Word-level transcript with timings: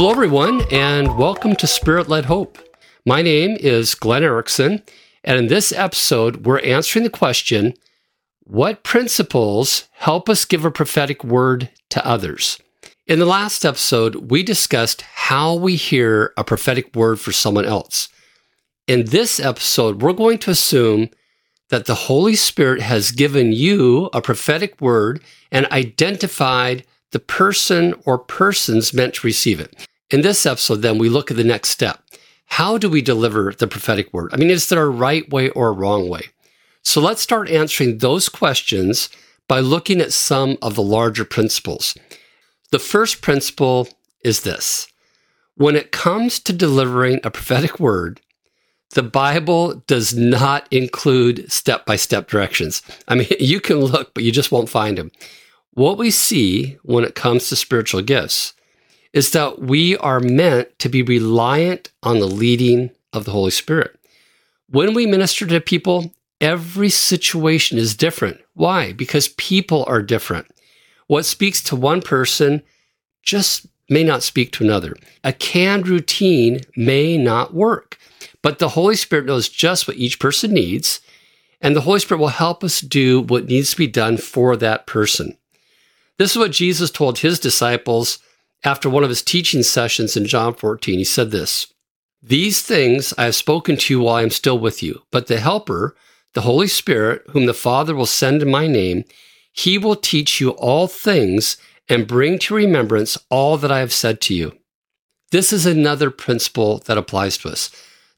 Hello, 0.00 0.12
everyone, 0.12 0.62
and 0.70 1.18
welcome 1.18 1.54
to 1.56 1.66
Spirit 1.66 2.08
Led 2.08 2.24
Hope. 2.24 2.56
My 3.04 3.20
name 3.20 3.58
is 3.60 3.94
Glenn 3.94 4.24
Erickson, 4.24 4.82
and 5.22 5.38
in 5.38 5.48
this 5.48 5.72
episode, 5.72 6.46
we're 6.46 6.60
answering 6.60 7.02
the 7.02 7.10
question 7.10 7.74
What 8.44 8.82
principles 8.82 9.90
help 9.92 10.30
us 10.30 10.46
give 10.46 10.64
a 10.64 10.70
prophetic 10.70 11.22
word 11.22 11.68
to 11.90 12.06
others? 12.06 12.58
In 13.06 13.18
the 13.18 13.26
last 13.26 13.62
episode, 13.62 14.30
we 14.30 14.42
discussed 14.42 15.02
how 15.02 15.54
we 15.54 15.76
hear 15.76 16.32
a 16.34 16.44
prophetic 16.44 16.96
word 16.96 17.20
for 17.20 17.32
someone 17.32 17.66
else. 17.66 18.08
In 18.86 19.04
this 19.04 19.38
episode, 19.38 20.00
we're 20.00 20.14
going 20.14 20.38
to 20.38 20.50
assume 20.50 21.10
that 21.68 21.84
the 21.84 21.94
Holy 21.94 22.36
Spirit 22.36 22.80
has 22.80 23.10
given 23.10 23.52
you 23.52 24.08
a 24.14 24.22
prophetic 24.22 24.80
word 24.80 25.22
and 25.52 25.66
identified 25.66 26.86
the 27.12 27.20
person 27.20 27.92
or 28.06 28.16
persons 28.16 28.94
meant 28.94 29.12
to 29.12 29.26
receive 29.26 29.60
it. 29.60 29.86
In 30.10 30.22
this 30.22 30.44
episode, 30.44 30.82
then, 30.82 30.98
we 30.98 31.08
look 31.08 31.30
at 31.30 31.36
the 31.36 31.44
next 31.44 31.68
step. 31.68 32.02
How 32.46 32.78
do 32.78 32.90
we 32.90 33.00
deliver 33.00 33.52
the 33.56 33.68
prophetic 33.68 34.12
word? 34.12 34.30
I 34.32 34.36
mean, 34.36 34.50
is 34.50 34.68
there 34.68 34.82
a 34.82 34.90
right 34.90 35.28
way 35.30 35.50
or 35.50 35.68
a 35.68 35.72
wrong 35.72 36.08
way? 36.08 36.30
So 36.82 37.00
let's 37.00 37.22
start 37.22 37.48
answering 37.48 37.98
those 37.98 38.28
questions 38.28 39.08
by 39.46 39.60
looking 39.60 40.00
at 40.00 40.12
some 40.12 40.58
of 40.60 40.74
the 40.74 40.82
larger 40.82 41.24
principles. 41.24 41.96
The 42.72 42.80
first 42.80 43.22
principle 43.22 43.88
is 44.24 44.40
this 44.40 44.88
when 45.54 45.76
it 45.76 45.92
comes 45.92 46.40
to 46.40 46.52
delivering 46.52 47.20
a 47.22 47.30
prophetic 47.30 47.78
word, 47.78 48.20
the 48.94 49.02
Bible 49.04 49.74
does 49.86 50.16
not 50.16 50.66
include 50.72 51.52
step 51.52 51.86
by 51.86 51.94
step 51.94 52.28
directions. 52.28 52.82
I 53.06 53.14
mean, 53.14 53.28
you 53.38 53.60
can 53.60 53.76
look, 53.76 54.12
but 54.14 54.24
you 54.24 54.32
just 54.32 54.50
won't 54.50 54.68
find 54.68 54.98
them. 54.98 55.12
What 55.74 55.98
we 55.98 56.10
see 56.10 56.78
when 56.82 57.04
it 57.04 57.14
comes 57.14 57.48
to 57.48 57.56
spiritual 57.56 58.02
gifts 58.02 58.54
is 59.12 59.32
that 59.32 59.60
we 59.60 59.96
are 59.98 60.20
meant 60.20 60.78
to 60.78 60.88
be 60.88 61.02
reliant 61.02 61.90
on 62.02 62.20
the 62.20 62.26
leading 62.26 62.90
of 63.12 63.24
the 63.24 63.32
Holy 63.32 63.50
Spirit. 63.50 63.98
When 64.68 64.94
we 64.94 65.06
minister 65.06 65.46
to 65.46 65.60
people, 65.60 66.14
every 66.40 66.90
situation 66.90 67.76
is 67.76 67.96
different. 67.96 68.40
Why? 68.54 68.92
Because 68.92 69.28
people 69.36 69.84
are 69.88 70.02
different. 70.02 70.46
What 71.08 71.24
speaks 71.24 71.62
to 71.64 71.76
one 71.76 72.02
person 72.02 72.62
just 73.22 73.66
may 73.88 74.04
not 74.04 74.22
speak 74.22 74.52
to 74.52 74.64
another. 74.64 74.94
A 75.24 75.32
canned 75.32 75.88
routine 75.88 76.60
may 76.76 77.18
not 77.18 77.52
work, 77.52 77.98
but 78.42 78.60
the 78.60 78.70
Holy 78.70 78.94
Spirit 78.94 79.26
knows 79.26 79.48
just 79.48 79.88
what 79.88 79.96
each 79.96 80.20
person 80.20 80.52
needs, 80.52 81.00
and 81.60 81.74
the 81.74 81.82
Holy 81.82 81.98
Spirit 81.98 82.20
will 82.20 82.28
help 82.28 82.62
us 82.62 82.80
do 82.80 83.20
what 83.22 83.46
needs 83.46 83.72
to 83.72 83.76
be 83.76 83.88
done 83.88 84.16
for 84.16 84.56
that 84.56 84.86
person. 84.86 85.36
This 86.16 86.30
is 86.30 86.38
what 86.38 86.52
Jesus 86.52 86.90
told 86.90 87.18
his 87.18 87.40
disciples 87.40 88.20
after 88.64 88.90
one 88.90 89.02
of 89.02 89.08
his 89.08 89.22
teaching 89.22 89.62
sessions 89.62 90.16
in 90.16 90.26
John 90.26 90.54
14. 90.54 90.98
He 90.98 91.04
said 91.04 91.30
this 91.30 91.66
These 92.22 92.62
things 92.62 93.14
I 93.16 93.24
have 93.24 93.34
spoken 93.34 93.76
to 93.76 93.94
you 93.94 94.00
while 94.00 94.16
I 94.16 94.22
am 94.22 94.30
still 94.30 94.58
with 94.58 94.82
you, 94.82 95.02
but 95.10 95.26
the 95.26 95.40
Helper, 95.40 95.96
the 96.34 96.42
Holy 96.42 96.66
Spirit, 96.66 97.22
whom 97.30 97.46
the 97.46 97.54
Father 97.54 97.94
will 97.94 98.06
send 98.06 98.42
in 98.42 98.50
my 98.50 98.66
name, 98.66 99.04
he 99.52 99.78
will 99.78 99.96
teach 99.96 100.40
you 100.40 100.50
all 100.50 100.86
things 100.86 101.56
and 101.88 102.06
bring 102.06 102.38
to 102.38 102.54
remembrance 102.54 103.18
all 103.30 103.56
that 103.58 103.72
I 103.72 103.80
have 103.80 103.92
said 103.92 104.20
to 104.22 104.34
you. 104.34 104.56
This 105.32 105.52
is 105.52 105.66
another 105.66 106.10
principle 106.10 106.78
that 106.86 106.98
applies 106.98 107.36
to 107.38 107.48
us. 107.48 107.70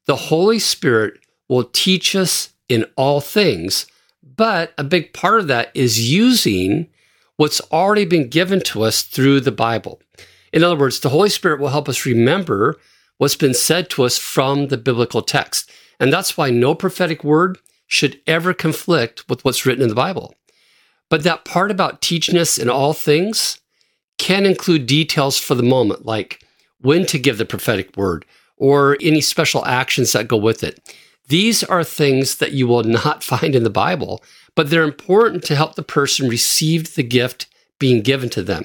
The 0.07 0.17
Holy 0.17 0.59
Spirit 0.59 1.20
will 1.48 1.65
teach 1.65 2.15
us 2.17 2.51
in 2.69 2.87
all 2.97 3.20
things, 3.20 3.87
but 4.23 4.73
a 4.79 4.85
big 4.85 5.13
part 5.13 5.41
of 5.41 5.47
that 5.48 5.70
is 5.75 6.11
using 6.11 6.89
what's 7.37 7.61
already 7.73 8.05
been 8.05 8.29
given 8.29 8.61
to 8.61 8.83
us 8.83 9.03
through 9.03 9.41
the 9.41 9.53
Bible. 9.53 10.01
In 10.53 10.62
other 10.62 10.77
words, 10.77 11.00
the 11.00 11.08
Holy 11.08 11.28
Spirit 11.28 11.61
will 11.61 11.69
help 11.69 11.89
us 11.89 12.05
remember 12.05 12.78
what's 13.19 13.36
been 13.36 13.55
said 13.55 13.89
to 13.91 14.05
us 14.05 14.18
from 14.18 14.68
the 14.68 14.77
biblical 14.77 15.23
text. 15.23 15.70
And 15.98 16.13
that's 16.13 16.36
why 16.36 16.51
no 16.51 16.74
prophetic 16.74 17.23
word 17.24 17.58
should 17.86 18.20
ever 18.27 18.52
conflict 18.52 19.29
with 19.29 19.45
what's 19.45 19.64
written 19.64 19.83
in 19.83 19.89
the 19.89 19.95
Bible. 19.95 20.35
But 21.08 21.24
that 21.24 21.45
part 21.45 21.70
about 21.70 22.01
teaching 22.02 22.39
us 22.39 22.58
in 22.58 22.70
all 22.70 22.95
things 22.95 23.61
can 24.18 24.46
include 24.46 24.86
details 24.86 25.39
for 25.39 25.55
the 25.55 25.63
moment, 25.63 26.07
like 26.07 26.45
when 26.80 27.07
to 27.07 27.19
give 27.19 27.39
the 27.39 27.45
prophetic 27.45 27.96
word 27.96 28.24
or 28.57 28.96
any 29.01 29.20
special 29.20 29.64
actions 29.64 30.13
that 30.13 30.29
go 30.29 30.36
with 30.36 30.63
it. 30.64 30.96
These 31.29 31.63
are 31.64 31.84
things 31.84 32.36
that 32.36 32.52
you 32.52 32.67
will 32.67 32.84
not 32.84 33.23
find 33.24 33.55
in 33.55 33.63
the 33.63 33.70
Bible, 33.70 34.23
but 34.55 34.70
they're 34.70 34.84
important 34.84 35.45
to 35.45 35.57
help 35.57 35.74
the 35.74 35.83
person 35.83 36.29
receive 36.29 36.95
the 36.95 37.02
gift 37.02 37.46
being 37.79 38.02
given 38.02 38.29
to 38.30 38.42
them. 38.42 38.64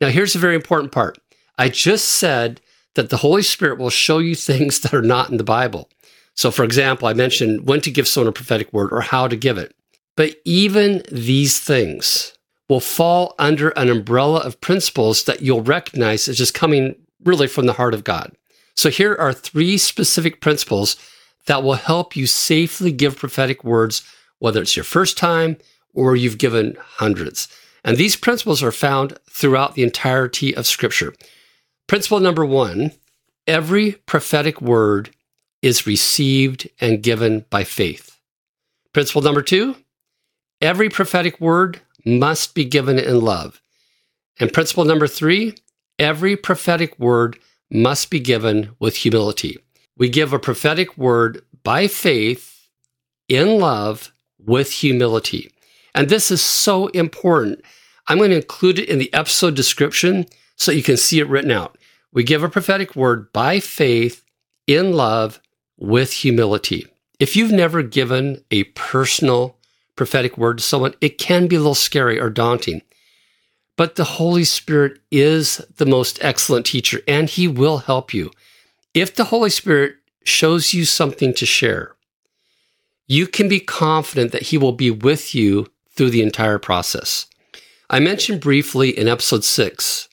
Now, 0.00 0.08
here's 0.08 0.34
a 0.34 0.38
very 0.38 0.54
important 0.54 0.92
part. 0.92 1.18
I 1.58 1.68
just 1.68 2.06
said 2.06 2.60
that 2.94 3.10
the 3.10 3.18
Holy 3.18 3.42
Spirit 3.42 3.78
will 3.78 3.90
show 3.90 4.18
you 4.18 4.34
things 4.34 4.80
that 4.80 4.94
are 4.94 5.02
not 5.02 5.30
in 5.30 5.36
the 5.36 5.44
Bible. 5.44 5.88
So, 6.34 6.50
for 6.50 6.64
example, 6.64 7.06
I 7.06 7.12
mentioned 7.12 7.68
when 7.68 7.80
to 7.82 7.90
give 7.90 8.08
someone 8.08 8.28
a 8.28 8.32
prophetic 8.32 8.72
word 8.72 8.92
or 8.92 9.00
how 9.02 9.28
to 9.28 9.36
give 9.36 9.58
it. 9.58 9.74
But 10.16 10.36
even 10.44 11.02
these 11.10 11.60
things 11.60 12.34
will 12.68 12.80
fall 12.80 13.34
under 13.38 13.70
an 13.70 13.90
umbrella 13.90 14.40
of 14.40 14.60
principles 14.60 15.24
that 15.24 15.42
you'll 15.42 15.62
recognize 15.62 16.28
as 16.28 16.38
just 16.38 16.54
coming 16.54 16.94
really 17.24 17.46
from 17.46 17.66
the 17.66 17.72
heart 17.74 17.94
of 17.94 18.04
God. 18.04 18.32
So, 18.76 18.90
here 18.90 19.14
are 19.16 19.32
three 19.32 19.76
specific 19.76 20.40
principles 20.40 20.96
that 21.46 21.62
will 21.62 21.74
help 21.74 22.16
you 22.16 22.26
safely 22.26 22.92
give 22.92 23.18
prophetic 23.18 23.64
words 23.64 24.02
whether 24.38 24.62
it's 24.62 24.76
your 24.76 24.84
first 24.84 25.18
time 25.18 25.56
or 25.94 26.16
you've 26.16 26.38
given 26.38 26.76
hundreds. 26.80 27.48
And 27.84 27.96
these 27.96 28.16
principles 28.16 28.62
are 28.62 28.72
found 28.72 29.18
throughout 29.30 29.74
the 29.74 29.82
entirety 29.82 30.54
of 30.54 30.66
Scripture. 30.66 31.14
Principle 31.86 32.20
number 32.20 32.44
one 32.44 32.92
every 33.46 33.92
prophetic 34.06 34.60
word 34.60 35.10
is 35.62 35.86
received 35.86 36.68
and 36.80 37.02
given 37.02 37.44
by 37.50 37.64
faith. 37.64 38.18
Principle 38.92 39.22
number 39.22 39.42
two 39.42 39.76
every 40.60 40.88
prophetic 40.88 41.40
word 41.40 41.80
must 42.04 42.54
be 42.54 42.64
given 42.64 42.98
in 42.98 43.20
love. 43.20 43.60
And 44.38 44.52
principle 44.52 44.84
number 44.84 45.06
three 45.06 45.54
every 45.98 46.36
prophetic 46.36 46.98
word 46.98 47.38
must 47.70 48.10
be 48.10 48.20
given 48.20 48.70
with 48.78 48.96
humility. 48.96 49.58
We 49.96 50.08
give 50.08 50.32
a 50.32 50.38
prophetic 50.38 50.96
word 50.96 51.42
by 51.62 51.88
faith 51.88 52.68
in 53.28 53.58
love 53.58 54.12
with 54.38 54.72
humility. 54.72 55.50
And 55.94 56.08
this 56.08 56.30
is 56.30 56.42
so 56.42 56.88
important. 56.88 57.62
I'm 58.06 58.18
going 58.18 58.30
to 58.30 58.36
include 58.36 58.78
it 58.78 58.88
in 58.88 58.98
the 58.98 59.12
episode 59.12 59.54
description 59.54 60.26
so 60.56 60.72
you 60.72 60.82
can 60.82 60.96
see 60.96 61.20
it 61.20 61.28
written 61.28 61.50
out. 61.50 61.78
We 62.12 62.24
give 62.24 62.42
a 62.42 62.48
prophetic 62.48 62.96
word 62.96 63.32
by 63.32 63.60
faith, 63.60 64.24
in 64.66 64.92
love, 64.92 65.40
with 65.78 66.12
humility. 66.12 66.86
If 67.18 67.36
you've 67.36 67.52
never 67.52 67.82
given 67.82 68.44
a 68.50 68.64
personal 68.64 69.56
prophetic 69.96 70.36
word 70.38 70.58
to 70.58 70.64
someone, 70.64 70.94
it 71.00 71.18
can 71.18 71.46
be 71.46 71.56
a 71.56 71.60
little 71.60 71.74
scary 71.74 72.18
or 72.18 72.30
daunting. 72.30 72.82
But 73.76 73.96
the 73.96 74.04
Holy 74.04 74.44
Spirit 74.44 75.00
is 75.10 75.58
the 75.76 75.86
most 75.86 76.18
excellent 76.22 76.66
teacher 76.66 77.00
and 77.08 77.28
he 77.28 77.48
will 77.48 77.78
help 77.78 78.12
you. 78.12 78.30
If 78.92 79.14
the 79.14 79.24
Holy 79.24 79.50
Spirit 79.50 79.96
shows 80.24 80.74
you 80.74 80.84
something 80.84 81.32
to 81.34 81.46
share, 81.46 81.94
you 83.06 83.26
can 83.26 83.48
be 83.48 83.58
confident 83.58 84.30
that 84.32 84.42
He 84.42 84.56
will 84.56 84.72
be 84.72 84.90
with 84.90 85.34
you 85.34 85.66
through 86.00 86.08
the 86.08 86.22
entire 86.22 86.58
process. 86.58 87.26
I 87.90 88.00
mentioned 88.00 88.40
briefly 88.40 88.88
in 88.88 89.06
episode 89.06 89.44
six 89.44 90.08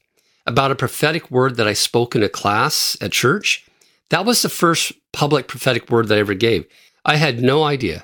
about 0.46 0.70
a 0.70 0.76
prophetic 0.76 1.32
word 1.32 1.56
that 1.56 1.66
I 1.66 1.72
spoke 1.72 2.14
in 2.14 2.22
a 2.24 2.28
class 2.28 2.98
at 3.00 3.14
church. 3.14 3.66
That 4.10 4.26
was 4.26 4.42
the 4.42 4.50
first 4.50 4.92
public 5.14 5.48
prophetic 5.48 5.90
word 5.90 6.10
that 6.10 6.18
I 6.18 6.20
ever 6.20 6.34
gave. 6.34 6.66
I 7.06 7.16
had 7.16 7.42
no 7.42 7.64
idea 7.64 8.04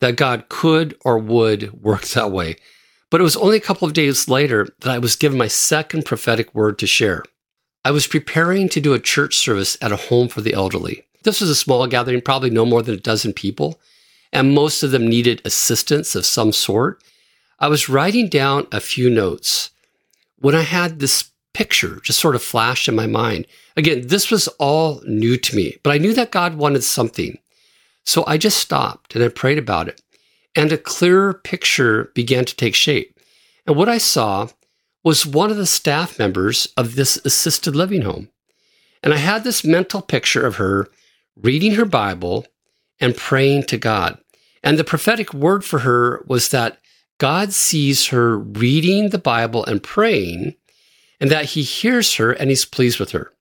that 0.00 0.16
God 0.16 0.48
could 0.48 0.96
or 1.04 1.18
would 1.18 1.82
work 1.82 2.00
that 2.14 2.32
way. 2.32 2.56
But 3.10 3.20
it 3.20 3.24
was 3.24 3.36
only 3.36 3.58
a 3.58 3.60
couple 3.60 3.86
of 3.86 3.92
days 3.92 4.26
later 4.26 4.66
that 4.80 4.90
I 4.90 4.96
was 4.96 5.14
given 5.14 5.36
my 5.36 5.48
second 5.48 6.06
prophetic 6.06 6.54
word 6.54 6.78
to 6.78 6.86
share. 6.86 7.24
I 7.84 7.90
was 7.90 8.06
preparing 8.06 8.70
to 8.70 8.80
do 8.80 8.94
a 8.94 8.98
church 8.98 9.36
service 9.36 9.76
at 9.82 9.92
a 9.92 9.96
home 9.96 10.28
for 10.28 10.40
the 10.40 10.54
elderly. 10.54 11.04
This 11.24 11.42
was 11.42 11.50
a 11.50 11.54
small 11.54 11.86
gathering, 11.88 12.22
probably 12.22 12.48
no 12.48 12.64
more 12.64 12.82
than 12.82 12.94
a 12.94 12.98
dozen 12.98 13.34
people 13.34 13.78
and 14.32 14.54
most 14.54 14.82
of 14.82 14.90
them 14.90 15.06
needed 15.06 15.42
assistance 15.44 16.14
of 16.14 16.26
some 16.26 16.52
sort. 16.52 17.02
I 17.58 17.68
was 17.68 17.88
writing 17.88 18.28
down 18.28 18.66
a 18.70 18.80
few 18.80 19.10
notes 19.10 19.70
when 20.38 20.54
I 20.54 20.62
had 20.62 20.98
this 20.98 21.30
picture 21.54 22.00
just 22.04 22.20
sort 22.20 22.36
of 22.36 22.42
flash 22.42 22.88
in 22.88 22.94
my 22.94 23.06
mind. 23.06 23.46
Again, 23.76 24.06
this 24.06 24.30
was 24.30 24.46
all 24.58 25.02
new 25.06 25.36
to 25.36 25.56
me, 25.56 25.76
but 25.82 25.92
I 25.92 25.98
knew 25.98 26.14
that 26.14 26.30
God 26.30 26.54
wanted 26.54 26.84
something. 26.84 27.38
So 28.04 28.24
I 28.26 28.38
just 28.38 28.58
stopped 28.58 29.14
and 29.14 29.24
I 29.24 29.28
prayed 29.28 29.58
about 29.58 29.88
it. 29.88 30.00
And 30.54 30.72
a 30.72 30.78
clearer 30.78 31.34
picture 31.34 32.12
began 32.14 32.44
to 32.44 32.56
take 32.56 32.74
shape. 32.74 33.18
And 33.66 33.76
what 33.76 33.88
I 33.88 33.98
saw 33.98 34.48
was 35.04 35.26
one 35.26 35.50
of 35.50 35.56
the 35.56 35.66
staff 35.66 36.18
members 36.18 36.68
of 36.76 36.94
this 36.94 37.16
assisted 37.24 37.74
living 37.74 38.02
home. 38.02 38.28
And 39.02 39.12
I 39.12 39.18
had 39.18 39.44
this 39.44 39.64
mental 39.64 40.00
picture 40.00 40.46
of 40.46 40.56
her 40.56 40.88
reading 41.36 41.74
her 41.74 41.84
Bible 41.84 42.46
and 43.00 43.16
praying 43.16 43.64
to 43.64 43.78
God. 43.78 44.18
And 44.62 44.78
the 44.78 44.84
prophetic 44.84 45.32
word 45.34 45.64
for 45.64 45.80
her 45.80 46.24
was 46.26 46.48
that 46.50 46.78
God 47.18 47.52
sees 47.52 48.08
her 48.08 48.38
reading 48.38 49.10
the 49.10 49.18
Bible 49.18 49.64
and 49.64 49.82
praying, 49.82 50.54
and 51.20 51.30
that 51.30 51.46
he 51.46 51.62
hears 51.62 52.14
her 52.14 52.32
and 52.32 52.48
he's 52.48 52.64
pleased 52.64 53.00
with 53.00 53.10
her. 53.10 53.32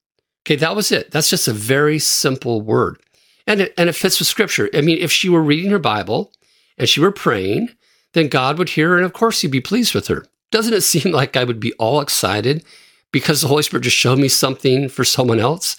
Okay, 0.46 0.56
that 0.56 0.76
was 0.76 0.92
it. 0.92 1.12
That's 1.12 1.30
just 1.30 1.48
a 1.48 1.54
very 1.54 2.00
simple 2.00 2.62
word. 2.62 3.00
And 3.46 3.62
it, 3.62 3.74
and 3.78 3.90
it 3.90 3.94
fits 3.94 4.20
with 4.20 4.28
scripture. 4.28 4.70
I 4.74 4.82
mean, 4.82 4.98
if 4.98 5.12
she 5.12 5.30
were 5.30 5.44
reading 5.44 5.72
her 5.72 5.80
Bible 5.80 6.32
and 6.78 6.90
she 6.90 7.00
were 7.00 7.12
praying, 7.12 7.70
then 8.14 8.30
God 8.30 8.58
would 8.58 8.70
hear 8.70 8.90
her 8.90 8.98
and 8.98 9.06
of 9.06 9.14
course 9.14 9.42
he'd 9.42 9.52
be 9.52 9.62
pleased 9.62 9.94
with 9.94 10.08
her. 10.08 10.26
Doesn't 10.52 10.74
it 10.74 10.82
seem 10.84 11.14
like 11.14 11.38
I 11.38 11.44
would 11.44 11.60
be 11.60 11.74
all 11.74 12.02
excited 12.02 12.64
because 13.12 13.42
the 13.42 13.48
Holy 13.48 13.64
Spirit 13.64 13.84
just 13.84 13.96
showed 13.96 14.20
me 14.20 14.28
something 14.28 14.90
for 14.90 15.04
someone 15.04 15.40
else? 15.40 15.78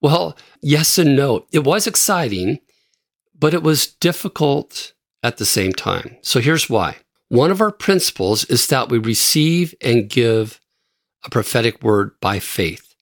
Well, 0.00 0.36
yes 0.60 0.98
and 0.98 1.16
no. 1.16 1.46
It 1.52 1.64
was 1.64 1.86
exciting, 1.86 2.60
but 3.38 3.54
it 3.54 3.62
was 3.62 3.86
difficult 3.86 4.92
at 5.22 5.38
the 5.38 5.46
same 5.46 5.72
time. 5.72 6.16
So 6.22 6.40
here's 6.40 6.70
why. 6.70 6.96
One 7.34 7.50
of 7.50 7.60
our 7.60 7.72
principles 7.72 8.44
is 8.44 8.68
that 8.68 8.90
we 8.90 8.98
receive 8.98 9.74
and 9.80 10.08
give 10.08 10.60
a 11.24 11.30
prophetic 11.30 11.82
word 11.82 12.12
by 12.20 12.38
faith. 12.38 12.94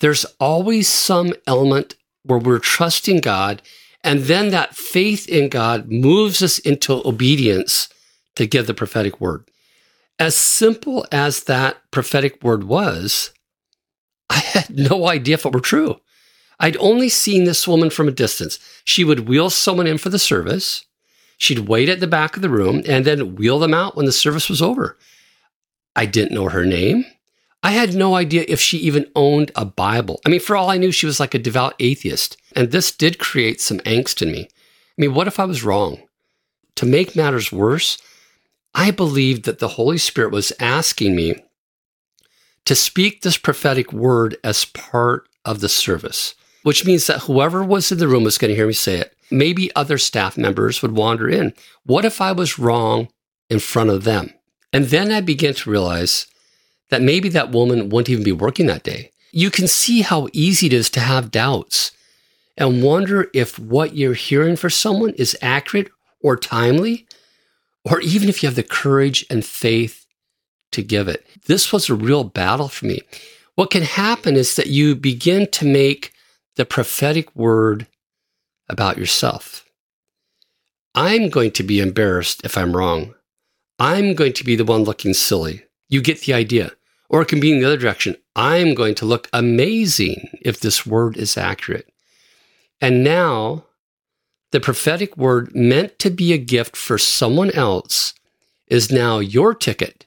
There's 0.00 0.24
always 0.40 0.88
some 0.88 1.32
element 1.46 1.94
where 2.24 2.40
we're 2.40 2.58
trusting 2.58 3.20
God, 3.20 3.62
and 4.02 4.22
then 4.22 4.50
that 4.50 4.74
faith 4.74 5.28
in 5.28 5.48
God 5.48 5.88
moves 5.88 6.42
us 6.42 6.58
into 6.58 7.00
obedience 7.06 7.88
to 8.34 8.44
give 8.44 8.66
the 8.66 8.74
prophetic 8.74 9.20
word. 9.20 9.48
As 10.18 10.34
simple 10.34 11.06
as 11.12 11.44
that 11.44 11.76
prophetic 11.92 12.42
word 12.42 12.64
was, 12.64 13.30
I 14.28 14.38
had 14.38 14.76
no 14.76 15.06
idea 15.06 15.34
if 15.34 15.46
it 15.46 15.52
were 15.52 15.60
true. 15.60 16.00
I'd 16.58 16.76
only 16.78 17.08
seen 17.08 17.44
this 17.44 17.68
woman 17.68 17.90
from 17.90 18.08
a 18.08 18.10
distance. 18.10 18.58
She 18.82 19.04
would 19.04 19.28
wheel 19.28 19.48
someone 19.48 19.86
in 19.86 19.98
for 19.98 20.08
the 20.08 20.18
service. 20.18 20.84
She'd 21.36 21.60
wait 21.60 21.88
at 21.88 22.00
the 22.00 22.06
back 22.06 22.36
of 22.36 22.42
the 22.42 22.48
room 22.48 22.82
and 22.86 23.04
then 23.04 23.36
wheel 23.36 23.58
them 23.58 23.74
out 23.74 23.96
when 23.96 24.06
the 24.06 24.12
service 24.12 24.48
was 24.48 24.62
over. 24.62 24.98
I 25.94 26.06
didn't 26.06 26.34
know 26.34 26.48
her 26.48 26.64
name. 26.64 27.04
I 27.62 27.72
had 27.72 27.94
no 27.94 28.14
idea 28.14 28.44
if 28.48 28.60
she 28.60 28.78
even 28.78 29.10
owned 29.14 29.50
a 29.54 29.64
Bible. 29.64 30.20
I 30.24 30.28
mean, 30.28 30.40
for 30.40 30.56
all 30.56 30.70
I 30.70 30.78
knew, 30.78 30.92
she 30.92 31.06
was 31.06 31.18
like 31.18 31.34
a 31.34 31.38
devout 31.38 31.74
atheist. 31.80 32.36
And 32.54 32.70
this 32.70 32.92
did 32.92 33.18
create 33.18 33.60
some 33.60 33.78
angst 33.80 34.22
in 34.22 34.30
me. 34.30 34.48
I 34.50 35.00
mean, 35.00 35.14
what 35.14 35.26
if 35.26 35.40
I 35.40 35.44
was 35.44 35.64
wrong? 35.64 36.02
To 36.76 36.86
make 36.86 37.16
matters 37.16 37.50
worse, 37.50 37.98
I 38.74 38.90
believed 38.90 39.44
that 39.44 39.58
the 39.58 39.68
Holy 39.68 39.98
Spirit 39.98 40.32
was 40.32 40.52
asking 40.60 41.16
me 41.16 41.42
to 42.66 42.74
speak 42.74 43.22
this 43.22 43.38
prophetic 43.38 43.92
word 43.92 44.36
as 44.44 44.64
part 44.64 45.28
of 45.44 45.60
the 45.60 45.68
service 45.68 46.34
which 46.66 46.84
means 46.84 47.06
that 47.06 47.20
whoever 47.20 47.62
was 47.62 47.92
in 47.92 47.98
the 47.98 48.08
room 48.08 48.24
was 48.24 48.38
going 48.38 48.48
to 48.48 48.54
hear 48.56 48.66
me 48.66 48.72
say 48.72 48.96
it. 48.96 49.15
Maybe 49.30 49.74
other 49.74 49.98
staff 49.98 50.36
members 50.36 50.82
would 50.82 50.92
wander 50.92 51.28
in. 51.28 51.52
What 51.84 52.04
if 52.04 52.20
I 52.20 52.32
was 52.32 52.58
wrong 52.58 53.08
in 53.50 53.58
front 53.58 53.90
of 53.90 54.04
them? 54.04 54.32
And 54.72 54.86
then 54.86 55.10
I 55.10 55.20
began 55.20 55.54
to 55.54 55.70
realize 55.70 56.26
that 56.90 57.02
maybe 57.02 57.28
that 57.30 57.50
woman 57.50 57.88
wouldn't 57.88 58.10
even 58.10 58.24
be 58.24 58.32
working 58.32 58.66
that 58.66 58.82
day. 58.82 59.10
You 59.32 59.50
can 59.50 59.66
see 59.68 60.02
how 60.02 60.28
easy 60.32 60.66
it 60.66 60.72
is 60.72 60.88
to 60.90 61.00
have 61.00 61.30
doubts 61.30 61.92
and 62.56 62.82
wonder 62.82 63.28
if 63.34 63.58
what 63.58 63.96
you're 63.96 64.14
hearing 64.14 64.56
for 64.56 64.70
someone 64.70 65.10
is 65.14 65.36
accurate 65.42 65.90
or 66.20 66.36
timely, 66.36 67.06
or 67.84 68.00
even 68.00 68.28
if 68.28 68.42
you 68.42 68.48
have 68.48 68.56
the 68.56 68.62
courage 68.62 69.26
and 69.28 69.44
faith 69.44 70.06
to 70.72 70.82
give 70.82 71.08
it. 71.08 71.26
This 71.46 71.72
was 71.72 71.88
a 71.88 71.94
real 71.94 72.24
battle 72.24 72.68
for 72.68 72.86
me. 72.86 73.02
What 73.54 73.70
can 73.70 73.82
happen 73.82 74.36
is 74.36 74.56
that 74.56 74.66
you 74.66 74.94
begin 74.94 75.50
to 75.52 75.64
make 75.64 76.12
the 76.56 76.64
prophetic 76.64 77.34
word 77.36 77.86
about 78.68 78.98
yourself. 78.98 79.64
I'm 80.94 81.28
going 81.28 81.52
to 81.52 81.62
be 81.62 81.80
embarrassed 81.80 82.42
if 82.44 82.56
I'm 82.56 82.74
wrong. 82.76 83.14
I'm 83.78 84.14
going 84.14 84.32
to 84.34 84.44
be 84.44 84.56
the 84.56 84.64
one 84.64 84.84
looking 84.84 85.12
silly. 85.12 85.64
You 85.88 86.00
get 86.00 86.22
the 86.22 86.32
idea. 86.32 86.72
Or 87.08 87.22
it 87.22 87.28
can 87.28 87.38
be 87.38 87.52
in 87.52 87.60
the 87.60 87.66
other 87.66 87.76
direction. 87.76 88.16
I'm 88.34 88.74
going 88.74 88.94
to 88.96 89.04
look 89.04 89.28
amazing 89.32 90.28
if 90.40 90.58
this 90.58 90.86
word 90.86 91.16
is 91.16 91.36
accurate. 91.36 91.92
And 92.80 93.04
now, 93.04 93.64
the 94.52 94.60
prophetic 94.60 95.16
word 95.16 95.54
meant 95.54 95.98
to 96.00 96.10
be 96.10 96.32
a 96.32 96.38
gift 96.38 96.76
for 96.76 96.98
someone 96.98 97.50
else 97.50 98.14
is 98.66 98.90
now 98.90 99.18
your 99.18 99.54
ticket 99.54 100.06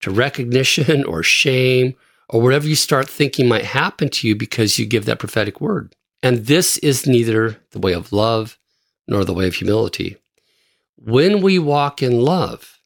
to 0.00 0.10
recognition 0.10 1.04
or 1.04 1.22
shame 1.22 1.94
or 2.28 2.40
whatever 2.40 2.66
you 2.66 2.76
start 2.76 3.08
thinking 3.08 3.48
might 3.48 3.64
happen 3.64 4.08
to 4.08 4.28
you 4.28 4.36
because 4.36 4.78
you 4.78 4.86
give 4.86 5.04
that 5.04 5.18
prophetic 5.18 5.60
word. 5.60 5.94
And 6.22 6.46
this 6.46 6.78
is 6.78 7.06
neither 7.06 7.60
the 7.70 7.78
way 7.78 7.92
of 7.92 8.12
love 8.12 8.58
nor 9.06 9.24
the 9.24 9.34
way 9.34 9.46
of 9.46 9.54
humility. 9.54 10.16
When 10.96 11.40
we 11.40 11.58
walk 11.58 12.02
in 12.02 12.20
love, 12.20 12.78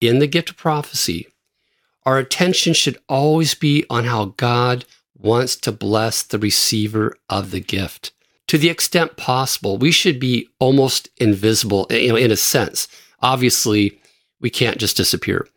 in 0.00 0.18
the 0.18 0.26
gift 0.26 0.50
of 0.50 0.56
prophecy, 0.56 1.26
our 2.04 2.18
attention 2.18 2.74
should 2.74 2.98
always 3.08 3.54
be 3.54 3.84
on 3.88 4.04
how 4.04 4.26
God 4.36 4.84
wants 5.18 5.56
to 5.56 5.72
bless 5.72 6.22
the 6.22 6.38
receiver 6.38 7.16
of 7.28 7.50
the 7.50 7.60
gift. 7.60 8.12
To 8.48 8.58
the 8.58 8.68
extent 8.68 9.16
possible, 9.16 9.76
we 9.76 9.90
should 9.90 10.20
be 10.20 10.48
almost 10.60 11.08
invisible, 11.16 11.86
eh, 11.90 11.98
you 11.98 12.08
know, 12.10 12.16
in 12.16 12.30
a 12.30 12.36
sense. 12.36 12.86
Obviously, 13.20 14.00
we 14.40 14.50
can't 14.50 14.78
just 14.78 14.96
disappear. 14.96 15.48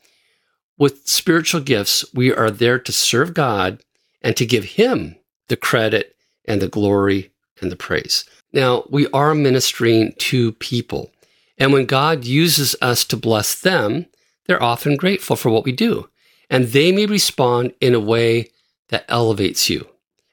With 0.77 1.07
spiritual 1.07 1.61
gifts, 1.61 2.05
we 2.13 2.33
are 2.33 2.49
there 2.49 2.79
to 2.79 2.91
serve 2.91 3.33
God 3.33 3.83
and 4.21 4.35
to 4.37 4.45
give 4.45 4.63
Him 4.63 5.17
the 5.49 5.57
credit 5.57 6.15
and 6.49 6.61
the 6.61 6.67
glory 6.67 7.31
and 7.61 7.71
the 7.71 7.77
praise. 7.77 8.25
Now, 8.51 8.83
we 8.89 9.07
are 9.11 9.33
ministering 9.35 10.13
to 10.17 10.51
people. 10.53 11.11
And 11.57 11.71
when 11.71 11.85
God 11.85 12.25
uses 12.25 12.75
us 12.81 13.05
to 13.05 13.17
bless 13.17 13.59
them, 13.59 14.07
they're 14.47 14.61
often 14.61 14.97
grateful 14.97 15.35
for 15.35 15.49
what 15.49 15.63
we 15.63 15.71
do. 15.71 16.09
And 16.49 16.65
they 16.65 16.91
may 16.91 17.05
respond 17.05 17.73
in 17.79 17.93
a 17.93 17.99
way 17.99 18.49
that 18.87 19.05
elevates 19.07 19.69
you. 19.69 19.87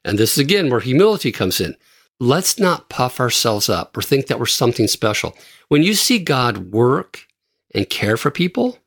And 0.05 0.19
this 0.19 0.33
is 0.33 0.39
again 0.39 0.71
where 0.71 0.81
humility 0.81 1.31
comes 1.31 1.61
in. 1.61 1.77
Let's 2.19 2.59
not 2.59 2.89
puff 2.89 3.21
ourselves 3.21 3.69
up 3.69 3.95
or 3.97 4.03
think 4.03 4.29
that 4.29 4.39
we're 4.39 4.47
something 4.47 4.89
special. 4.89 5.37
When 5.69 5.83
you 5.83 5.95
see 5.95 6.19
God 6.19 6.73
work 6.73 7.27
and 7.75 7.91
care 7.91 8.17
for 8.17 8.31
people, 8.31 8.79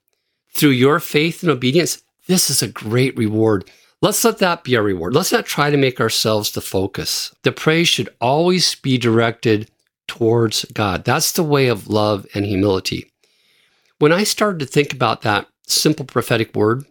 through 0.52 0.72
your 0.72 1.00
faith 1.00 1.44
and 1.44 1.52
obedience, 1.52 2.02
this 2.28 2.50
is 2.50 2.64
a 2.64 2.68
great 2.68 3.16
reward. 3.16 3.70
Let's 4.01 4.24
let 4.24 4.38
that 4.38 4.63
be 4.63 4.78
our 4.78 4.84
reward. 4.84 5.13
Let's 5.13 5.31
not 5.31 5.46
try 5.46 5.69
to 5.69 5.78
make 5.78 6.00
ourselves 6.00 6.51
the 6.51 6.62
focus. 6.62 7.36
The 7.44 7.51
praise 7.51 7.90
should 7.90 8.10
always 8.22 8.75
be 8.75 8.98
directed 8.98 9.69
towards 10.07 10.63
God. 10.74 11.04
That's 11.04 11.34
the 11.34 11.44
way 11.44 11.68
of 11.68 11.90
love 11.90 12.25
and 12.34 12.46
humility. 12.46 13.12
When 14.00 14.13
I 14.13 14.24
started 14.24 14.60
to 14.60 14.66
think 14.66 14.94
about 14.94 15.22
that 15.24 15.48
simple 15.68 16.06
prophetic 16.06 16.56
word, 16.56 16.86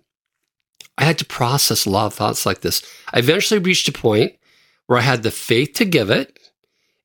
I 0.98 1.04
had 1.04 1.16
to 1.18 1.24
process 1.24 1.86
a 1.86 1.90
lot 1.90 2.06
of 2.06 2.14
thoughts 2.14 2.44
like 2.44 2.60
this. 2.60 2.82
I 3.12 3.20
eventually 3.20 3.60
reached 3.60 3.88
a 3.88 3.92
point 3.92 4.34
where 4.86 4.98
I 4.98 5.02
had 5.02 5.22
the 5.22 5.30
faith 5.30 5.72
to 5.74 5.86
give 5.86 6.10
it, 6.10 6.38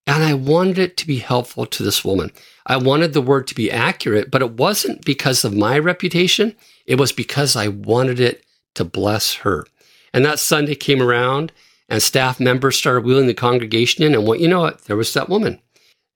and 0.05 0.21
I 0.23 0.33
wanted 0.33 0.77
it 0.79 0.97
to 0.97 1.07
be 1.07 1.19
helpful 1.19 1.65
to 1.65 1.83
this 1.83 2.03
woman. 2.03 2.31
I 2.65 2.75
wanted 2.75 3.13
the 3.13 3.21
word 3.21 3.47
to 3.47 3.55
be 3.55 3.71
accurate, 3.71 4.29
but 4.29 4.41
it 4.41 4.51
wasn't 4.51 5.05
because 5.05 5.45
of 5.45 5.53
my 5.53 5.79
reputation. 5.79 6.55
It 6.85 6.95
was 6.95 7.13
because 7.13 7.55
I 7.55 7.69
wanted 7.69 8.19
it 8.19 8.43
to 8.75 8.83
bless 8.83 9.35
her. 9.35 9.65
And 10.13 10.23
that 10.25 10.39
Sunday 10.39 10.75
came 10.75 11.01
around 11.01 11.51
and 11.89 12.01
staff 12.01 12.39
members 12.39 12.77
started 12.77 13.03
wheeling 13.03 13.27
the 13.27 13.33
congregation 13.33 14.03
in. 14.03 14.13
And 14.13 14.25
what 14.25 14.39
you 14.39 14.47
know 14.47 14.61
what? 14.61 14.85
There 14.85 14.95
was 14.95 15.13
that 15.13 15.29
woman. 15.29 15.59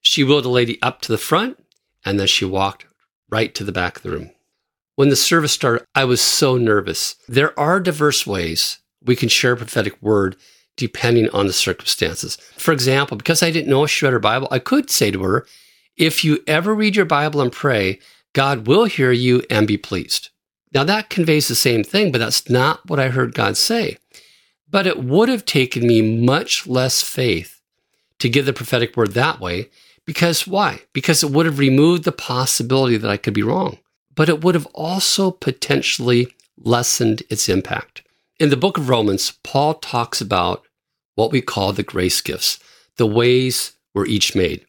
She 0.01 0.23
wheeled 0.23 0.45
a 0.45 0.49
lady 0.49 0.81
up 0.81 1.01
to 1.01 1.11
the 1.11 1.17
front 1.17 1.61
and 2.05 2.19
then 2.19 2.27
she 2.27 2.45
walked 2.45 2.85
right 3.29 3.53
to 3.55 3.63
the 3.63 3.71
back 3.71 3.97
of 3.97 4.03
the 4.03 4.11
room. 4.11 4.31
When 4.95 5.09
the 5.09 5.15
service 5.15 5.51
started, 5.51 5.85
I 5.93 6.05
was 6.05 6.21
so 6.21 6.57
nervous. 6.57 7.15
There 7.27 7.57
are 7.59 7.79
diverse 7.79 8.25
ways 8.25 8.79
we 9.03 9.15
can 9.15 9.29
share 9.29 9.53
a 9.53 9.57
prophetic 9.57 10.01
word 10.01 10.35
depending 10.75 11.29
on 11.29 11.47
the 11.47 11.53
circumstances. 11.53 12.37
For 12.55 12.71
example, 12.71 13.17
because 13.17 13.41
I 13.41 13.51
didn't 13.51 13.69
know 13.69 13.85
she 13.85 14.05
read 14.05 14.13
her 14.13 14.19
Bible, 14.19 14.47
I 14.51 14.59
could 14.59 14.89
say 14.89 15.11
to 15.11 15.23
her, 15.23 15.45
if 15.97 16.23
you 16.23 16.43
ever 16.45 16.73
read 16.73 16.95
your 16.95 17.05
Bible 17.05 17.41
and 17.41 17.51
pray, 17.51 17.99
God 18.33 18.67
will 18.67 18.85
hear 18.85 19.11
you 19.11 19.43
and 19.49 19.67
be 19.67 19.77
pleased. 19.77 20.29
Now, 20.73 20.83
that 20.83 21.09
conveys 21.09 21.47
the 21.47 21.55
same 21.55 21.83
thing, 21.83 22.11
but 22.11 22.19
that's 22.19 22.49
not 22.49 22.87
what 22.89 22.99
I 22.99 23.09
heard 23.09 23.33
God 23.33 23.57
say. 23.57 23.97
But 24.69 24.85
it 24.85 25.03
would 25.03 25.29
have 25.29 25.45
taken 25.45 25.87
me 25.87 26.01
much 26.01 26.67
less 26.67 27.01
faith 27.01 27.61
to 28.19 28.29
give 28.29 28.45
the 28.45 28.53
prophetic 28.53 28.97
word 28.97 29.13
that 29.13 29.39
way. 29.39 29.69
Because 30.05 30.47
why? 30.47 30.81
Because 30.93 31.23
it 31.23 31.31
would 31.31 31.45
have 31.45 31.59
removed 31.59 32.03
the 32.03 32.11
possibility 32.11 32.97
that 32.97 33.11
I 33.11 33.17
could 33.17 33.33
be 33.33 33.43
wrong, 33.43 33.77
but 34.15 34.29
it 34.29 34.43
would 34.43 34.55
have 34.55 34.65
also 34.67 35.31
potentially 35.31 36.33
lessened 36.57 37.23
its 37.29 37.49
impact. 37.49 38.03
In 38.39 38.49
the 38.49 38.57
book 38.57 38.77
of 38.77 38.89
Romans, 38.89 39.31
Paul 39.43 39.75
talks 39.75 40.21
about 40.21 40.65
what 41.15 41.31
we 41.31 41.41
call 41.41 41.73
the 41.73 41.83
grace 41.83 42.21
gifts, 42.21 42.59
the 42.97 43.07
ways 43.07 43.73
we're 43.93 44.05
each 44.05 44.35
made. 44.35 44.65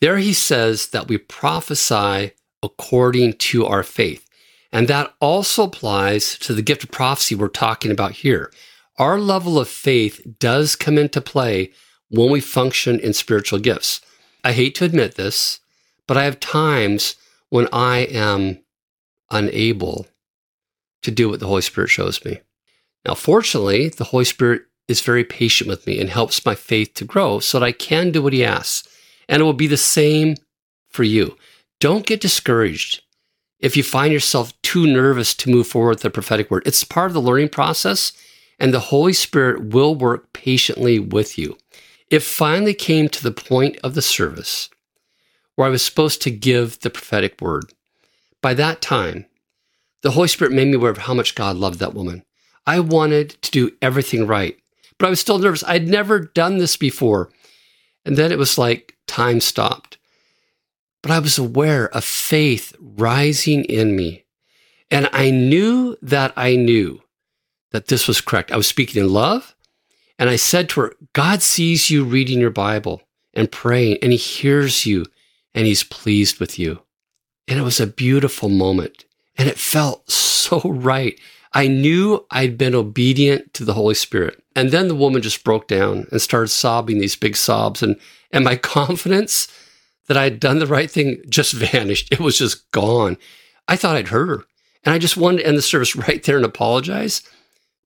There 0.00 0.18
he 0.18 0.32
says 0.32 0.88
that 0.88 1.08
we 1.08 1.18
prophesy 1.18 2.32
according 2.62 3.34
to 3.34 3.66
our 3.66 3.82
faith. 3.82 4.26
And 4.72 4.88
that 4.88 5.14
also 5.20 5.64
applies 5.64 6.38
to 6.38 6.54
the 6.54 6.62
gift 6.62 6.84
of 6.84 6.90
prophecy 6.90 7.34
we're 7.34 7.48
talking 7.48 7.90
about 7.90 8.12
here. 8.12 8.52
Our 8.98 9.18
level 9.18 9.58
of 9.58 9.68
faith 9.68 10.24
does 10.38 10.76
come 10.76 10.98
into 10.98 11.20
play 11.20 11.72
when 12.08 12.30
we 12.30 12.40
function 12.40 13.00
in 13.00 13.12
spiritual 13.12 13.58
gifts. 13.58 14.00
I 14.44 14.52
hate 14.52 14.74
to 14.76 14.84
admit 14.84 15.16
this, 15.16 15.60
but 16.06 16.16
I 16.16 16.24
have 16.24 16.40
times 16.40 17.16
when 17.48 17.68
I 17.72 17.98
am 17.98 18.62
unable 19.30 20.06
to 21.02 21.10
do 21.10 21.28
what 21.28 21.40
the 21.40 21.46
Holy 21.46 21.62
Spirit 21.62 21.88
shows 21.88 22.24
me. 22.24 22.40
Now, 23.06 23.14
fortunately, 23.14 23.88
the 23.88 24.04
Holy 24.04 24.24
Spirit 24.24 24.62
is 24.86 25.00
very 25.00 25.24
patient 25.24 25.68
with 25.68 25.86
me 25.86 26.00
and 26.00 26.10
helps 26.10 26.44
my 26.44 26.54
faith 26.54 26.94
to 26.94 27.04
grow 27.04 27.38
so 27.40 27.58
that 27.58 27.66
I 27.66 27.72
can 27.72 28.10
do 28.10 28.22
what 28.22 28.32
he 28.32 28.44
asks. 28.44 28.88
And 29.28 29.40
it 29.40 29.44
will 29.44 29.52
be 29.52 29.66
the 29.66 29.76
same 29.76 30.36
for 30.88 31.04
you. 31.04 31.36
Don't 31.78 32.06
get 32.06 32.20
discouraged 32.20 33.02
if 33.60 33.76
you 33.76 33.82
find 33.82 34.12
yourself 34.12 34.60
too 34.62 34.86
nervous 34.86 35.34
to 35.34 35.50
move 35.50 35.66
forward 35.66 35.90
with 35.90 36.02
the 36.02 36.10
prophetic 36.10 36.50
word. 36.50 36.62
It's 36.66 36.82
part 36.82 37.10
of 37.10 37.14
the 37.14 37.20
learning 37.20 37.50
process, 37.50 38.12
and 38.58 38.72
the 38.72 38.80
Holy 38.80 39.12
Spirit 39.12 39.72
will 39.72 39.94
work 39.94 40.32
patiently 40.32 40.98
with 40.98 41.38
you. 41.38 41.56
It 42.10 42.22
finally 42.22 42.74
came 42.74 43.08
to 43.08 43.22
the 43.22 43.30
point 43.30 43.78
of 43.84 43.94
the 43.94 44.02
service 44.02 44.68
where 45.54 45.68
I 45.68 45.70
was 45.70 45.82
supposed 45.82 46.22
to 46.22 46.30
give 46.30 46.80
the 46.80 46.90
prophetic 46.90 47.40
word. 47.40 47.72
By 48.42 48.54
that 48.54 48.80
time, 48.80 49.26
the 50.02 50.12
Holy 50.12 50.28
Spirit 50.28 50.54
made 50.54 50.68
me 50.68 50.76
aware 50.76 50.90
of 50.90 50.98
how 50.98 51.14
much 51.14 51.34
God 51.34 51.56
loved 51.56 51.78
that 51.80 51.94
woman. 51.94 52.24
I 52.66 52.80
wanted 52.80 53.30
to 53.42 53.50
do 53.50 53.72
everything 53.82 54.26
right, 54.26 54.56
but 54.98 55.06
I 55.06 55.10
was 55.10 55.20
still 55.20 55.38
nervous. 55.38 55.62
I'd 55.64 55.86
never 55.86 56.18
done 56.20 56.58
this 56.58 56.76
before. 56.76 57.30
And 58.06 58.16
then 58.16 58.32
it 58.32 58.38
was 58.38 58.56
like 58.56 58.96
time 59.06 59.40
stopped. 59.40 59.98
But 61.02 61.12
I 61.12 61.18
was 61.18 61.38
aware 61.38 61.88
of 61.94 62.04
faith 62.04 62.74
rising 62.78 63.64
in 63.64 63.96
me. 63.96 64.24
And 64.90 65.08
I 65.12 65.30
knew 65.30 65.96
that 66.02 66.32
I 66.36 66.56
knew 66.56 67.02
that 67.70 67.86
this 67.86 68.08
was 68.08 68.20
correct. 68.20 68.50
I 68.52 68.56
was 68.56 68.66
speaking 68.66 69.02
in 69.02 69.12
love. 69.12 69.54
And 70.18 70.28
I 70.28 70.36
said 70.36 70.68
to 70.70 70.80
her, 70.80 70.94
God 71.14 71.40
sees 71.42 71.90
you 71.90 72.04
reading 72.04 72.40
your 72.40 72.50
Bible 72.50 73.00
and 73.32 73.50
praying, 73.50 73.98
and 74.02 74.12
He 74.12 74.18
hears 74.18 74.84
you, 74.84 75.06
and 75.54 75.66
He's 75.66 75.84
pleased 75.84 76.40
with 76.40 76.58
you. 76.58 76.82
And 77.48 77.58
it 77.58 77.62
was 77.62 77.80
a 77.80 77.86
beautiful 77.86 78.48
moment. 78.48 79.06
And 79.36 79.48
it 79.48 79.58
felt 79.58 80.10
so 80.10 80.60
right. 80.60 81.18
I 81.52 81.68
knew 81.68 82.26
I'd 82.30 82.58
been 82.58 82.74
obedient 82.74 83.54
to 83.54 83.64
the 83.64 83.74
Holy 83.74 83.94
Spirit. 83.94 84.42
And 84.54 84.70
then 84.70 84.88
the 84.88 84.94
woman 84.94 85.22
just 85.22 85.42
broke 85.42 85.68
down 85.68 86.06
and 86.12 86.20
started 86.20 86.48
sobbing 86.48 86.98
these 86.98 87.16
big 87.16 87.36
sobs. 87.36 87.82
And, 87.82 87.98
and 88.30 88.44
my 88.44 88.56
confidence 88.56 89.48
that 90.10 90.16
I 90.16 90.24
had 90.24 90.40
done 90.40 90.58
the 90.58 90.66
right 90.66 90.90
thing 90.90 91.22
just 91.28 91.52
vanished. 91.72 92.08
It 92.10 92.18
was 92.18 92.36
just 92.36 92.68
gone. 92.72 93.16
I 93.68 93.76
thought 93.76 93.94
I'd 93.94 94.08
hurt 94.08 94.26
her. 94.26 94.44
And 94.82 94.92
I 94.92 94.98
just 94.98 95.16
wanted 95.16 95.38
to 95.38 95.46
end 95.46 95.56
the 95.56 95.62
service 95.62 95.94
right 96.08 96.20
there 96.24 96.36
and 96.36 96.44
apologize. 96.44 97.22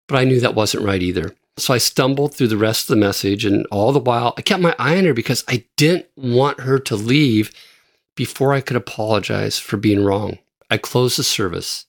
But 0.08 0.16
I 0.16 0.24
knew 0.24 0.40
that 0.40 0.54
wasn't 0.54 0.86
right 0.86 1.02
either. 1.02 1.34
So 1.58 1.74
I 1.74 1.78
stumbled 1.78 2.34
through 2.34 2.48
the 2.48 2.56
rest 2.56 2.84
of 2.88 2.94
the 2.94 3.00
message. 3.00 3.44
And 3.44 3.66
all 3.66 3.92
the 3.92 3.98
while, 3.98 4.32
I 4.38 4.40
kept 4.40 4.62
my 4.62 4.74
eye 4.78 4.96
on 4.96 5.04
her 5.04 5.12
because 5.12 5.44
I 5.48 5.66
didn't 5.76 6.06
want 6.16 6.60
her 6.60 6.78
to 6.78 6.96
leave 6.96 7.52
before 8.16 8.54
I 8.54 8.62
could 8.62 8.78
apologize 8.78 9.58
for 9.58 9.76
being 9.76 10.02
wrong. 10.02 10.38
I 10.70 10.78
closed 10.78 11.18
the 11.18 11.24
service. 11.24 11.84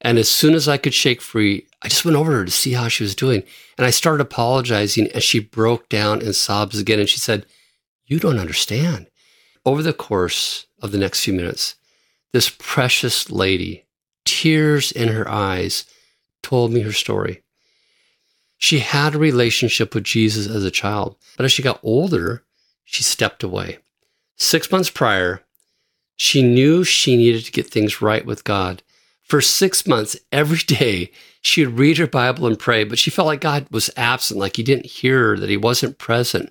And 0.00 0.18
as 0.18 0.28
soon 0.28 0.54
as 0.54 0.68
I 0.68 0.76
could 0.76 0.94
shake 0.94 1.20
free, 1.20 1.66
I 1.82 1.88
just 1.88 2.04
went 2.04 2.16
over 2.16 2.30
to 2.30 2.38
her 2.38 2.44
to 2.44 2.50
see 2.52 2.74
how 2.74 2.86
she 2.86 3.02
was 3.02 3.16
doing. 3.16 3.42
And 3.76 3.84
I 3.84 3.90
started 3.90 4.22
apologizing, 4.22 5.08
and 5.08 5.22
she 5.22 5.40
broke 5.40 5.88
down 5.88 6.22
in 6.22 6.32
sobs 6.32 6.78
again. 6.78 7.00
And 7.00 7.08
she 7.08 7.18
said, 7.18 7.44
You 8.06 8.20
don't 8.20 8.38
understand. 8.38 9.08
Over 9.66 9.82
the 9.82 9.92
course 9.92 10.66
of 10.82 10.92
the 10.92 10.98
next 10.98 11.24
few 11.24 11.32
minutes, 11.32 11.76
this 12.32 12.54
precious 12.58 13.30
lady, 13.30 13.86
tears 14.24 14.92
in 14.92 15.08
her 15.08 15.28
eyes, 15.28 15.86
told 16.42 16.72
me 16.72 16.80
her 16.80 16.92
story. 16.92 17.42
She 18.58 18.80
had 18.80 19.14
a 19.14 19.18
relationship 19.18 19.94
with 19.94 20.04
Jesus 20.04 20.46
as 20.46 20.64
a 20.64 20.70
child, 20.70 21.16
but 21.36 21.44
as 21.44 21.52
she 21.52 21.62
got 21.62 21.80
older, 21.82 22.44
she 22.84 23.02
stepped 23.02 23.42
away. 23.42 23.78
Six 24.36 24.70
months 24.70 24.90
prior, 24.90 25.42
she 26.16 26.42
knew 26.42 26.84
she 26.84 27.16
needed 27.16 27.44
to 27.44 27.52
get 27.52 27.68
things 27.68 28.02
right 28.02 28.24
with 28.24 28.44
God. 28.44 28.82
For 29.22 29.40
six 29.40 29.86
months, 29.86 30.16
every 30.30 30.58
day, 30.66 31.10
she 31.40 31.64
would 31.64 31.78
read 31.78 31.98
her 31.98 32.06
Bible 32.06 32.46
and 32.46 32.58
pray, 32.58 32.84
but 32.84 32.98
she 32.98 33.10
felt 33.10 33.26
like 33.26 33.40
God 33.40 33.66
was 33.70 33.90
absent, 33.96 34.38
like 34.38 34.56
he 34.56 34.62
didn't 34.62 34.86
hear 34.86 35.28
her, 35.28 35.36
that 35.38 35.50
he 35.50 35.56
wasn't 35.56 35.98
present. 35.98 36.50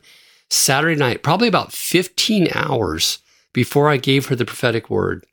Saturday 0.53 0.95
night, 0.95 1.23
probably 1.23 1.47
about 1.47 1.73
15 1.73 2.49
hours 2.53 3.19
before 3.53 3.89
I 3.89 3.97
gave 3.97 4.27
her 4.27 4.35
the 4.35 4.45
prophetic 4.45 4.89
word, 4.89 5.25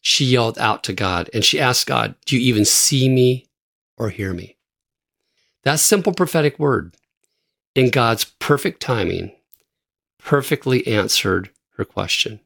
she 0.00 0.24
yelled 0.24 0.58
out 0.58 0.82
to 0.84 0.92
God 0.92 1.30
and 1.32 1.44
she 1.44 1.60
asked 1.60 1.86
God, 1.86 2.16
Do 2.26 2.36
you 2.36 2.42
even 2.42 2.64
see 2.64 3.08
me 3.08 3.46
or 3.96 4.10
hear 4.10 4.34
me? 4.34 4.56
That 5.62 5.78
simple 5.78 6.12
prophetic 6.12 6.58
word, 6.58 6.96
in 7.74 7.90
God's 7.90 8.24
perfect 8.24 8.80
timing, 8.80 9.32
perfectly 10.18 10.86
answered 10.86 11.50
her 11.76 11.84
question. 11.84 12.40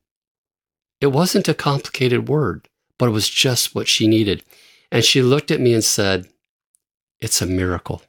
It 1.00 1.08
wasn't 1.08 1.48
a 1.48 1.54
complicated 1.54 2.28
word, 2.28 2.68
but 2.98 3.08
it 3.08 3.12
was 3.12 3.30
just 3.30 3.74
what 3.74 3.88
she 3.88 4.06
needed. 4.06 4.44
And 4.92 5.02
she 5.02 5.22
looked 5.22 5.50
at 5.50 5.60
me 5.60 5.72
and 5.72 5.84
said, 5.84 6.28
It's 7.20 7.40
a 7.40 7.46
miracle. 7.46 8.02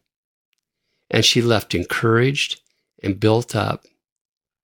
And 1.09 1.23
she 1.23 1.41
left 1.41 1.73
encouraged 1.73 2.59
and 3.01 3.19
built 3.19 3.55
up, 3.55 3.85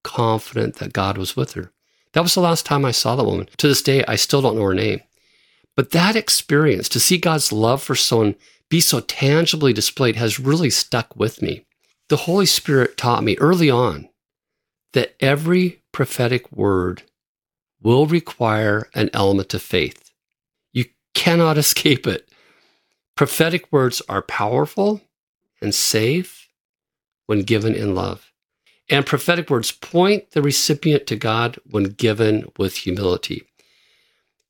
confident 0.06 0.76
that 0.76 0.94
God 0.94 1.18
was 1.18 1.36
with 1.36 1.54
her. 1.54 1.72
That 2.14 2.22
was 2.22 2.36
the 2.36 2.40
last 2.40 2.66
time 2.66 2.86
I 2.86 2.92
saw 2.92 3.16
the 3.16 3.24
woman. 3.24 3.50
To 3.58 3.68
this 3.68 3.82
day, 3.82 4.06
I 4.08 4.16
still 4.16 4.42
don't 4.42 4.56
know 4.56 4.64
her 4.64 4.76
name. 4.76 5.02
But 5.76 5.92
that 5.92 6.16
experience, 6.16 6.88
to 6.90 7.00
see 7.00 7.18
God's 7.18 7.52
love 7.52 7.82
for 7.82 7.96
someone 7.96 8.36
be 8.70 8.80
so 8.80 9.00
tangibly 9.02 9.74
displayed, 9.74 10.16
has 10.16 10.40
really 10.40 10.70
stuck 10.70 11.16
with 11.16 11.42
me. 11.42 11.66
The 12.08 12.18
Holy 12.18 12.46
Spirit 12.46 12.98
taught 12.98 13.24
me 13.24 13.36
early 13.40 13.70
on 13.70 14.08
that 14.94 15.16
every 15.20 15.82
prophetic 15.92 16.52
word 16.52 17.02
will 17.82 18.06
require 18.06 18.90
an 18.94 19.10
element 19.12 19.54
of 19.56 19.62
faith. 19.62 20.12
You 20.72 20.86
cannot 21.16 21.58
escape 21.66 22.06
it. 22.06 22.30
Prophetic 23.16 23.72
words 23.72 24.04
are 24.08 24.22
powerful 24.22 25.02
and 25.62 25.74
safe 25.74 26.48
when 27.26 27.42
given 27.42 27.74
in 27.74 27.96
love. 27.96 28.32
And 28.90 29.06
prophetic 29.06 29.50
words 29.50 29.72
point 29.72 30.32
the 30.32 30.42
recipient 30.42 31.08
to 31.08 31.16
God 31.16 31.58
when 31.70 31.86
given 31.86 32.52
with 32.58 32.78
humility. 32.78 33.44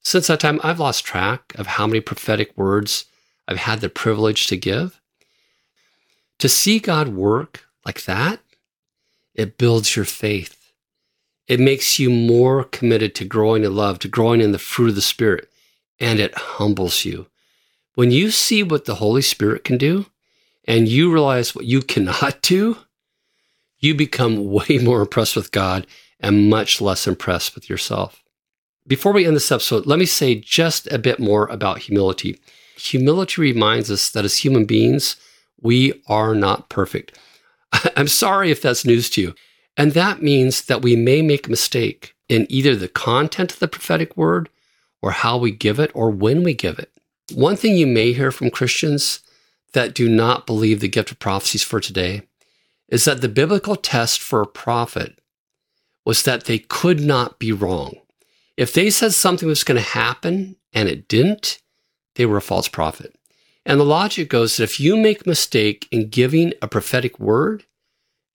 Since 0.01 0.27
that 0.27 0.39
time, 0.39 0.59
I've 0.63 0.79
lost 0.79 1.05
track 1.05 1.53
of 1.55 1.67
how 1.67 1.87
many 1.87 2.01
prophetic 2.01 2.55
words 2.57 3.05
I've 3.47 3.57
had 3.57 3.81
the 3.81 3.89
privilege 3.89 4.47
to 4.47 4.57
give. 4.57 4.99
To 6.39 6.49
see 6.49 6.79
God 6.79 7.09
work 7.09 7.65
like 7.85 8.03
that, 8.05 8.39
it 9.33 9.57
builds 9.57 9.95
your 9.95 10.05
faith. 10.05 10.71
It 11.47 11.59
makes 11.59 11.99
you 11.99 12.09
more 12.09 12.63
committed 12.63 13.15
to 13.15 13.25
growing 13.25 13.63
in 13.63 13.75
love, 13.75 13.99
to 13.99 14.07
growing 14.07 14.41
in 14.41 14.51
the 14.51 14.59
fruit 14.59 14.89
of 14.89 14.95
the 14.95 15.01
Spirit, 15.01 15.49
and 15.99 16.19
it 16.19 16.35
humbles 16.35 17.05
you. 17.05 17.27
When 17.93 18.11
you 18.11 18.31
see 18.31 18.63
what 18.63 18.85
the 18.85 18.95
Holy 18.95 19.21
Spirit 19.21 19.63
can 19.63 19.77
do 19.77 20.07
and 20.65 20.87
you 20.87 21.11
realize 21.11 21.55
what 21.55 21.65
you 21.65 21.81
cannot 21.93 22.41
do, 22.41 22.77
you 23.79 23.95
become 23.95 24.51
way 24.51 24.79
more 24.81 25.01
impressed 25.01 25.35
with 25.35 25.51
God 25.51 25.87
and 26.19 26.49
much 26.49 26.81
less 26.81 27.07
impressed 27.07 27.55
with 27.55 27.69
yourself. 27.69 28.23
Before 28.87 29.13
we 29.13 29.25
end 29.25 29.35
this 29.35 29.51
episode, 29.51 29.85
let 29.85 29.99
me 29.99 30.05
say 30.05 30.35
just 30.35 30.91
a 30.91 30.99
bit 30.99 31.19
more 31.19 31.47
about 31.47 31.79
humility. 31.79 32.39
Humility 32.77 33.41
reminds 33.41 33.89
us 33.89 34.09
that 34.11 34.25
as 34.25 34.37
human 34.37 34.65
beings, 34.65 35.15
we 35.59 36.03
are 36.07 36.35
not 36.35 36.69
perfect. 36.69 37.17
I'm 37.97 38.07
sorry 38.07 38.51
if 38.51 38.61
that's 38.61 38.85
news 38.85 39.09
to 39.11 39.21
you. 39.21 39.35
And 39.77 39.91
that 39.91 40.21
means 40.21 40.65
that 40.65 40.81
we 40.81 40.95
may 40.95 41.21
make 41.21 41.47
a 41.47 41.49
mistake 41.49 42.15
in 42.29 42.45
either 42.49 42.75
the 42.75 42.87
content 42.87 43.53
of 43.53 43.59
the 43.59 43.67
prophetic 43.67 44.15
word 44.15 44.49
or 45.01 45.11
how 45.11 45.37
we 45.37 45.51
give 45.51 45.79
it 45.79 45.91
or 45.93 46.09
when 46.09 46.43
we 46.43 46.53
give 46.53 46.79
it. 46.79 46.91
One 47.33 47.55
thing 47.55 47.75
you 47.75 47.87
may 47.87 48.13
hear 48.13 48.31
from 48.31 48.51
Christians 48.51 49.19
that 49.73 49.93
do 49.93 50.07
not 50.07 50.45
believe 50.45 50.79
the 50.79 50.87
gift 50.87 51.11
of 51.11 51.19
prophecies 51.19 51.63
for 51.63 51.79
today 51.79 52.21
is 52.89 53.05
that 53.05 53.21
the 53.21 53.29
biblical 53.29 53.75
test 53.75 54.21
for 54.21 54.41
a 54.41 54.47
prophet 54.47 55.19
was 56.05 56.23
that 56.23 56.45
they 56.45 56.59
could 56.59 56.99
not 56.99 57.39
be 57.39 57.51
wrong. 57.51 57.95
If 58.57 58.73
they 58.73 58.89
said 58.89 59.13
something 59.13 59.47
was 59.47 59.63
going 59.63 59.81
to 59.81 59.89
happen 59.89 60.55
and 60.71 60.87
it 60.87 61.07
didn't, 61.07 61.59
they 62.15 62.25
were 62.25 62.37
a 62.37 62.41
false 62.41 62.67
prophet. 62.67 63.15
And 63.65 63.79
the 63.79 63.85
logic 63.85 64.29
goes 64.29 64.57
that 64.57 64.63
if 64.63 64.79
you 64.79 64.95
make 64.95 65.25
a 65.25 65.29
mistake 65.29 65.87
in 65.91 66.09
giving 66.09 66.53
a 66.61 66.67
prophetic 66.67 67.19
word, 67.19 67.65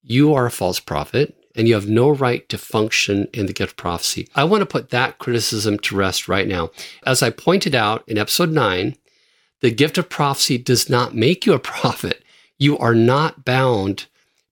you 0.03 0.33
are 0.33 0.45
a 0.45 0.51
false 0.51 0.79
prophet 0.79 1.35
and 1.55 1.67
you 1.67 1.73
have 1.73 1.87
no 1.87 2.09
right 2.09 2.47
to 2.49 2.57
function 2.57 3.27
in 3.33 3.45
the 3.45 3.53
gift 3.53 3.71
of 3.71 3.77
prophecy. 3.77 4.27
I 4.35 4.43
want 4.43 4.61
to 4.61 4.65
put 4.65 4.89
that 4.89 5.17
criticism 5.17 5.79
to 5.79 5.95
rest 5.95 6.27
right 6.27 6.47
now. 6.47 6.71
As 7.05 7.23
I 7.23 7.29
pointed 7.29 7.75
out 7.75 8.03
in 8.07 8.17
episode 8.17 8.51
9, 8.51 8.95
the 9.61 9.71
gift 9.71 9.97
of 9.97 10.09
prophecy 10.09 10.57
does 10.57 10.89
not 10.89 11.15
make 11.15 11.45
you 11.45 11.53
a 11.53 11.59
prophet. 11.73 12.23
You 12.57 12.77
are 12.77 12.95
not 12.95 13.45
bound 13.45 14.07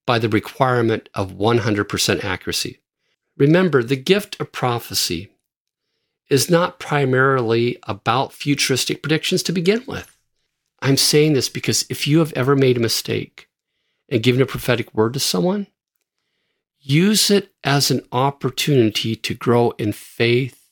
by 0.10 0.18
the 0.18 0.28
requirement 0.28 1.08
of 1.14 1.34
100% 1.34 2.24
accuracy. 2.24 2.80
Remember, 3.38 3.84
the 3.84 3.96
gift 3.96 4.36
of 4.40 4.52
prophecy 4.52 5.30
is 6.32 6.50
not 6.50 6.80
primarily 6.80 7.78
about 7.84 8.34
futuristic 8.34 9.04
predictions 9.04 9.44
to 9.44 9.52
begin 9.52 9.84
with. 9.86 10.18
I'm 10.80 10.98
saying 10.98 11.34
this 11.34 11.48
because 11.48 11.86
if 11.92 12.08
you 12.08 12.18
have 12.18 12.34
ever 12.34 12.56
made 12.56 12.76
a 12.76 12.80
mistake, 12.80 13.50
and 14.10 14.24
given 14.24 14.42
a 14.42 14.48
prophetic 14.48 14.92
word 14.96 15.14
to 15.14 15.20
someone, 15.20 15.68
use 16.80 17.30
it 17.30 17.54
as 17.64 17.92
an 17.92 18.02
opportunity 18.12 19.16
to 19.16 19.36
grow 19.36 19.70
in 19.78 19.92
faith, 19.92 20.72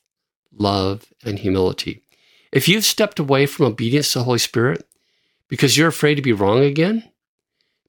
love, 0.51 1.13
and 1.23 1.37
humility. 1.37 2.01
If 2.51 2.67
you've 2.67 2.85
stepped 2.85 3.19
away 3.19 3.45
from 3.45 3.67
obedience 3.67 4.13
to 4.13 4.17
the 4.17 4.25
Holy 4.25 4.39
Spirit 4.39 4.83
because 5.47 5.77
you're 5.77 5.89
afraid 5.89 6.15
to 6.15 6.23
be 6.23 6.33
wrong 6.33 6.63
again, 6.63 7.11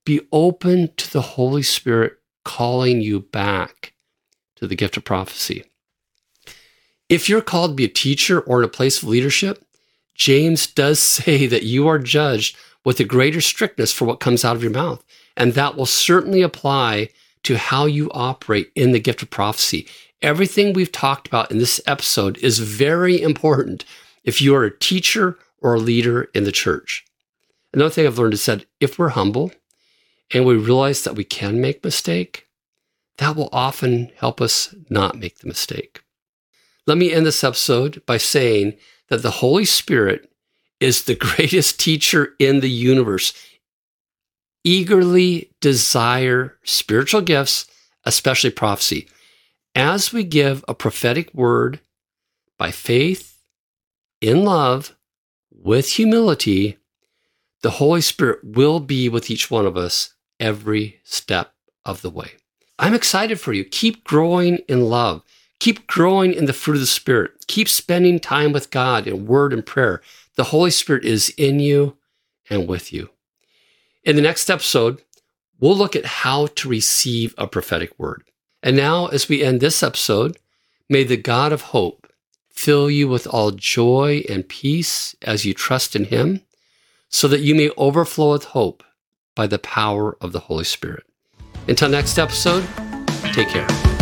be 0.09 0.27
open 0.33 0.89
to 0.97 1.13
the 1.13 1.21
Holy 1.21 1.63
Spirit 1.63 2.15
calling 2.43 3.03
you 3.03 3.21
back 3.21 3.93
to 4.57 4.67
the 4.67 4.75
gift 4.75 4.97
of 4.97 5.05
prophecy. 5.05 5.65
If 7.11 7.29
you're 7.29 7.43
called 7.43 7.73
to 7.73 7.75
be 7.75 7.85
a 7.85 7.89
teacher 7.89 8.41
or 8.41 8.61
in 8.61 8.65
a 8.65 8.69
place 8.69 9.03
of 9.03 9.09
leadership, 9.11 9.63
James 10.15 10.67
does 10.67 10.99
say 11.17 11.47
that 11.47 11.65
you 11.65 11.87
are 11.89 11.99
judged 11.99 12.57
with 12.87 12.99
a 13.01 13.05
greater 13.05 13.43
strictness 13.43 13.93
for 13.93 14.07
what 14.07 14.19
comes 14.19 14.47
out 14.47 14.57
of 14.57 14.63
your 14.63 14.73
mouth. 14.73 15.05
And 15.37 15.53
that 15.53 15.77
will 15.77 15.85
certainly 15.85 16.41
apply 16.41 17.11
to 17.43 17.59
how 17.59 17.85
you 17.85 18.11
operate 18.13 18.73
in 18.75 18.93
the 18.93 19.01
gift 19.01 19.21
of 19.21 19.29
prophecy. 19.29 19.87
Everything 20.23 20.73
we've 20.73 20.91
talked 20.91 21.29
about 21.29 21.51
in 21.51 21.59
this 21.59 21.83
episode 21.87 22.39
is 22.39 22.61
very 22.61 23.21
important 23.21 23.85
if 24.25 24.41
you 24.41 24.55
are 24.55 24.65
a 24.65 24.79
teacher 24.79 25.39
or 25.61 25.75
a 25.75 25.79
leader 25.79 26.31
in 26.35 26.45
the 26.45 26.53
church. 26.53 27.05
Another 27.75 27.91
thing 27.91 28.07
I've 28.07 28.19
learned 28.19 28.33
is 28.33 28.47
that 28.47 28.65
if 28.81 28.99
we're 28.99 29.11
humble 29.11 29.53
and 30.33 30.45
we 30.45 30.57
realize 30.57 31.05
that 31.05 31.15
we 31.15 31.25
can 31.25 31.61
make 31.61 31.85
mistake, 31.85 32.49
that 33.19 33.37
will 33.37 33.49
often 33.53 34.11
help 34.17 34.41
us 34.41 34.75
not 34.91 35.19
make 35.19 35.39
the 35.39 35.49
mistake. 35.49 36.03
Let 36.87 36.99
me 36.99 37.13
end 37.13 37.27
this 37.27 37.45
episode 37.45 38.05
by 38.07 38.17
saying 38.17 38.75
that 39.09 39.23
the 39.23 39.31
Holy 39.31 39.65
Spirit 39.65 40.31
is 40.81 41.05
the 41.05 41.15
greatest 41.37 41.81
teacher 41.81 42.35
in 42.39 42.61
the 42.61 42.71
universe. 42.71 43.33
Eagerly 44.65 45.51
desire 45.61 46.59
spiritual 46.63 47.21
gifts, 47.21 47.67
especially 48.05 48.51
prophecy. 48.51 49.09
As 49.75 50.13
we 50.13 50.25
give 50.25 50.65
a 50.67 50.75
prophetic 50.75 51.33
word 51.33 51.81
by 52.59 52.71
faith, 52.71 53.39
in 54.21 54.45
love, 54.45 54.97
with 55.51 55.93
humility, 55.93 56.77
the 57.63 57.71
Holy 57.73 58.01
Spirit 58.01 58.41
will 58.43 58.81
be 58.81 59.09
with 59.09 59.31
each 59.31 59.51
one 59.51 59.67
of 59.67 59.77
us 59.77 60.15
every 60.41 61.01
step 61.05 61.55
of 61.85 62.03
the 62.03 62.11
way. 62.11 62.33
I'm 62.79 62.95
excited 62.95 63.41
for 63.41 63.53
you. 63.53 63.65
Keep 63.65 64.05
growing 64.05 64.59
in 64.69 64.83
love. 64.83 65.23
Keep 65.59 65.89
growing 65.89 66.33
in 66.33 66.45
the 66.45 66.53
fruit 66.53 66.75
of 66.75 66.81
the 66.81 66.87
Spirit. 66.87 67.47
Keep 67.49 67.69
spending 67.69 68.21
time 68.21 68.53
with 68.53 68.71
God 68.71 69.07
in 69.07 69.27
word 69.27 69.53
and 69.53 69.67
prayer. 69.67 70.01
The 70.37 70.45
Holy 70.45 70.71
Spirit 70.71 71.05
is 71.05 71.31
in 71.31 71.59
you 71.59 71.97
and 72.49 72.69
with 72.69 72.93
you. 72.93 73.11
In 74.05 74.15
the 74.15 74.23
next 74.23 74.49
episode, 74.49 75.03
we'll 75.59 75.77
look 75.77 75.97
at 75.97 76.07
how 76.07 76.47
to 76.47 76.69
receive 76.69 77.35
a 77.37 77.49
prophetic 77.49 77.99
word. 77.99 78.23
And 78.63 78.77
now, 78.77 79.07
as 79.07 79.29
we 79.29 79.43
end 79.43 79.61
this 79.61 79.83
episode, 79.83 80.39
may 80.89 81.03
the 81.03 81.17
God 81.17 81.53
of 81.53 81.63
hope 81.63 82.07
fill 82.49 82.91
you 82.91 83.09
with 83.09 83.27
all 83.27 83.51
joy 83.51 84.25
and 84.29 84.49
peace 84.49 85.15
as 85.23 85.45
you 85.45 85.55
trust 85.55 85.97
in 85.97 86.05
Him, 86.05 86.43
so 87.09 87.27
that 87.29 87.41
you 87.41 87.55
may 87.55 87.71
overflow 87.77 88.33
with 88.33 88.45
hope 88.45 88.85
by 89.39 89.47
the 89.47 89.61
power 89.61 90.17
of 90.21 90.33
the 90.33 90.41
Holy 90.41 90.65
Spirit. 90.65 91.05
Until 91.69 91.89
next 91.89 92.19
episode, 92.19 92.67
take 93.33 93.49
care. 93.49 93.98